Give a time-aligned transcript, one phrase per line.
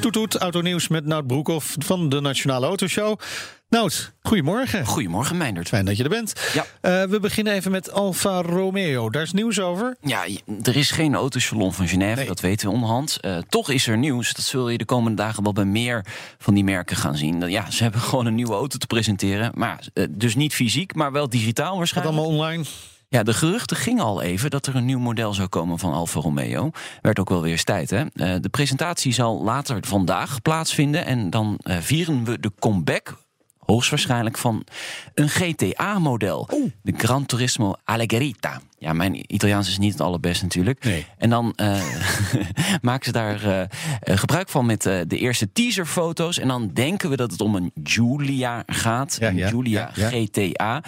[0.00, 3.18] Toet autonieuws met Nout Broekhoff van de Nationale Autoshow.
[3.68, 4.86] Nout, goedemorgen.
[4.86, 5.68] Goedemorgen, Meindert.
[5.68, 6.32] Fijn dat je er bent.
[6.54, 6.64] Ja.
[6.80, 9.10] Eh, we beginnen even met Alfa Romeo.
[9.10, 9.96] Daar is nieuws over.
[10.00, 10.24] Ja,
[10.62, 12.26] er is geen autosalon van Genève, Nee.
[12.26, 13.16] dat weten we onderhand.
[13.20, 14.32] Eh, toch is er nieuws.
[14.34, 16.04] Dat zul je de komende dagen wel bij meer
[16.38, 17.48] van die merken gaan zien.
[17.50, 19.52] Ja, ze hebben gewoon een nieuwe auto te presenteren.
[19.54, 22.16] Maar eh, dus niet fysiek, maar wel digitaal Gaat waarschijnlijk.
[22.16, 22.64] allemaal online.
[23.10, 26.20] Ja, de geruchten gingen al even dat er een nieuw model zou komen van Alfa
[26.20, 26.70] Romeo.
[27.02, 28.04] Werd ook wel weer eens tijd, hè?
[28.14, 31.04] Eh, de presentatie zal later vandaag plaatsvinden.
[31.04, 33.16] En dan eh, vieren we de comeback,
[33.58, 34.64] hoogstwaarschijnlijk, van
[35.14, 36.48] een GTA-model.
[36.82, 38.60] De Gran Turismo Alleggerita.
[38.78, 40.84] Ja, mijn Italiaans is niet het allerbest natuurlijk.
[40.84, 41.06] Nee.
[41.18, 41.82] En dan eh,
[42.82, 43.68] maken ze daar
[44.00, 46.38] gebruik van met de eerste teaserfoto's.
[46.38, 49.16] En dan denken we dat het om een Giulia gaat.
[49.20, 50.08] Ja, een ja, ja.
[50.08, 50.82] GTA.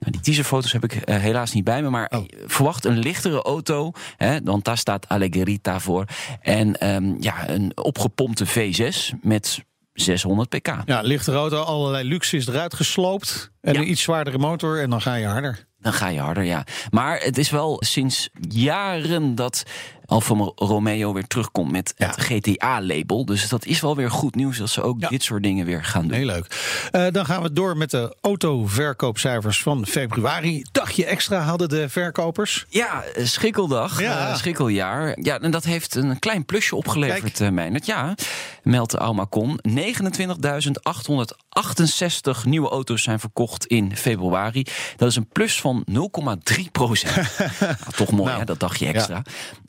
[0.00, 2.24] Nou, die teaserfoto's heb ik eh, helaas niet bij me, maar Oh.
[2.46, 6.04] verwacht een lichtere auto, hè, want daar staat Alleggerita voor.
[6.40, 10.76] En ehm, ja, een opgepompte V6 met 600 pk.
[10.84, 13.50] Ja, lichte auto, allerlei luxe is eruit gesloopt.
[13.60, 13.80] En Ja.
[13.80, 15.66] een iets zwaardere motor en dan ga je harder.
[15.78, 16.64] Dan ga je harder, ja.
[16.90, 19.62] Maar het is wel sinds jaren dat
[20.10, 22.06] Alfa Romeo weer terugkomt met Ja.
[22.06, 23.24] het GTA-label.
[23.24, 25.08] Dus dat is wel weer goed nieuws dat ze ook Ja.
[25.08, 26.16] dit soort dingen weer gaan doen.
[26.16, 26.46] Heel leuk.
[26.90, 30.64] Eh, dan gaan we door met de autoverkoopcijfers van februari.
[30.72, 32.66] Dagje extra hadden de verkopers.
[32.68, 34.28] Ja, eh, schikkeldag, Ja.
[34.28, 35.18] eh, schikkeljaar.
[35.20, 37.52] Ja, en dat heeft een klein plusje opgeleverd, Kijk.
[37.52, 37.86] Meijnert.
[37.86, 38.14] Ja,
[38.62, 39.58] meldt de Almacon.
[39.62, 44.66] 29.868 nieuwe auto's zijn verkocht in februari.
[44.96, 47.14] Dat is een plus van 0,3 procent.
[47.60, 49.22] nou, toch mooi, Nou, hè, dat dagje extra.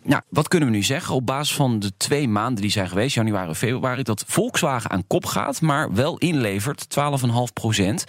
[0.03, 1.15] Nou, wat kunnen we nu zeggen?
[1.15, 5.07] Op basis van de twee maanden die zijn geweest, januari en februari, dat Volkswagen aan
[5.07, 8.03] kop gaat, maar wel inlevert, 12,5 procent.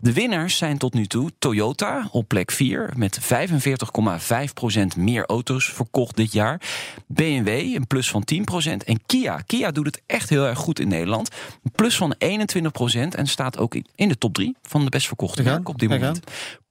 [0.00, 5.64] De winnaars zijn tot nu toe Toyota op plek 4 met 45,5 procent meer auto's
[5.72, 6.60] verkocht dit jaar.
[7.06, 9.36] BMW een plus van 10 procent en Kia.
[9.46, 11.30] Kia doet het echt heel erg goed in Nederland.
[11.64, 15.06] Een plus van 21 procent en staat ook in- de top 3 van de best
[15.06, 16.20] verkochte merken op dit moment.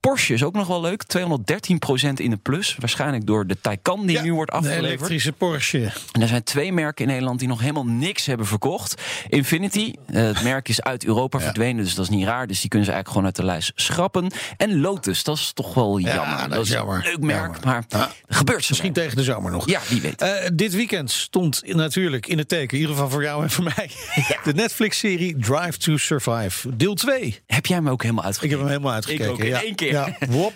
[0.06, 2.76] Porsche is ook nog wel leuk, 213 procent in de plus.
[2.80, 4.86] Waarschijnlijk door de Taycan die Ja, nu wordt De afgeleverd.
[4.88, 5.92] elektrische Porsche.
[6.12, 9.02] En er zijn twee merken in Nederland die nog helemaal niks hebben verkocht.
[9.30, 12.48] Infinity, eh, het merk is uit Europa verdwenen, dus dat is niet raar.
[12.48, 14.32] Dus die kunnen ze eigenlijk gewoon uit de lijst schrappen.
[14.58, 16.50] En Lotus, dat is toch wel jammer.
[16.50, 16.96] dat is jammer.
[16.98, 17.60] een leuk merk, Jammer.
[17.66, 18.12] maar Ja.
[18.28, 19.68] gebeurt zo Misschien tegen de zomer nog.
[19.70, 20.22] Ja, wie weet.
[20.22, 23.64] Eh, dit weekend stond natuurlijk in het teken, in ieder geval voor jou en voor
[23.64, 23.92] mij,
[24.44, 27.40] de Netflix-serie Drive to Survive, deel 2.
[27.48, 28.58] Heb jij me ook helemaal Ik uitgekeken?
[28.58, 29.26] heb hem helemaal uitgekeken.
[29.26, 29.62] Ik ook in ja.
[29.64, 29.94] één keer.
[29.96, 30.54] Ja, wop.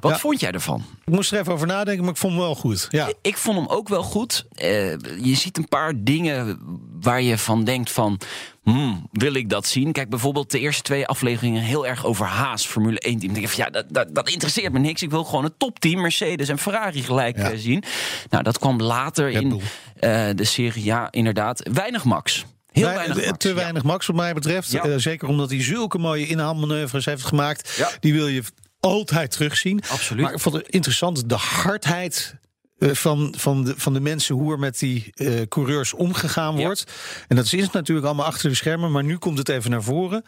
[0.00, 0.18] Wat Ja.
[0.18, 0.84] vond jij ervan?
[1.04, 2.86] Ik moest er even over nadenken, maar ik vond hem wel goed.
[2.90, 3.08] Ja.
[3.22, 4.44] Ik vond hem ook wel goed.
[4.54, 4.90] Eh,
[5.22, 6.58] je ziet een paar dingen
[7.00, 8.20] waar je van denkt van...
[8.62, 9.92] Hmm, wil ik dat zien?
[9.92, 13.20] Kijk, bijvoorbeeld de eerste twee afleveringen heel erg over Haas, Formule 1 team.
[13.32, 15.02] Dan denk ik van, ja, dat, dat, dat interesseert me niks.
[15.02, 17.50] Ik wil gewoon het topteam, Mercedes en Ferrari gelijk Ja.
[17.50, 17.82] eh, zien.
[18.30, 19.60] Nou, dat kwam later in
[19.96, 20.84] eh, de serie.
[20.84, 21.68] Ja, inderdaad.
[21.72, 22.44] Weinig Max.
[22.72, 23.38] Heel weinig Max.
[23.38, 23.54] Te ja.
[23.54, 24.70] weinig Max, wat mij betreft.
[24.70, 24.98] Ja.
[24.98, 27.74] Zeker omdat hij zulke mooie inhaalmanoeuvres heeft gemaakt.
[27.76, 27.90] Ja.
[28.00, 28.42] Die wil je
[28.86, 29.82] altijd terugzien.
[29.88, 30.22] Absoluut.
[30.24, 32.34] Maar ik vond het interessant de hardheid
[32.78, 36.64] eh, van, van, de, van de mensen hoe er met die eh, coureurs omgegaan Ja.
[36.64, 36.84] wordt.
[37.28, 40.24] En dat is natuurlijk allemaal achter de schermen, maar nu komt het even naar voren.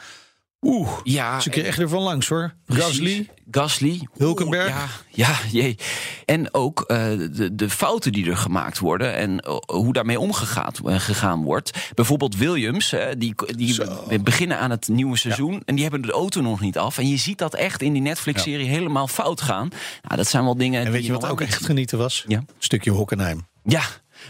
[0.61, 2.55] Oeh, Ja, ze kregen er van langs hoor.
[2.67, 4.09] Gasly, Gasly.
[4.17, 4.67] Hulkenberg.
[4.69, 4.75] Oeh,
[5.11, 5.77] Ja, ja, jee.
[6.25, 6.97] En ook eh,
[7.33, 11.91] de, de fouten die er gemaakt worden en eh, hoe daarmee omgegaan eh, gegaan wordt.
[11.95, 14.03] Bijvoorbeeld Williams, eh, die, die Zo.
[14.23, 16.99] beginnen aan het nieuwe seizoen en die hebben de auto nog niet af.
[16.99, 19.69] En je ziet dat echt in die Netflix-serie helemaal fout gaan.
[20.03, 20.85] Nou, dat zijn wel dingen.
[20.85, 22.25] En weet die je wat ook echt genieten was?
[22.29, 22.37] Ja.
[22.39, 23.47] Een stukje Hockenheim.
[23.65, 23.83] Ja,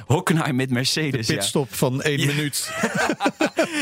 [0.07, 1.27] Hockenheim met Mercedes.
[1.27, 1.35] ja.
[1.35, 2.71] Pitstop van één minuut.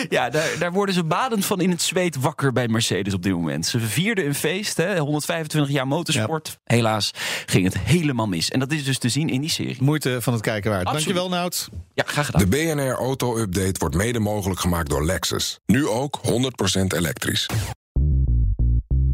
[0.08, 3.32] Ja, daar, daar worden ze badend van in het zweet wakker bij Mercedes op dit
[3.32, 3.66] moment.
[3.66, 6.58] Ze vierden een feest, hè, 125 jaar motorsport.
[6.64, 7.10] Helaas
[7.46, 8.50] ging het helemaal mis.
[8.50, 9.76] En dat is dus te zien in die serie.
[9.80, 10.86] Moeite van het kijken waard.
[10.86, 11.14] Absoluut.
[11.14, 11.68] Dankjewel Nout.
[11.94, 12.40] Ja, graag gedaan.
[12.40, 15.58] De BNR Auto Update wordt mede mogelijk gemaakt door Lexus.
[15.66, 16.30] Nu ook 100%
[16.96, 17.46] elektrisch.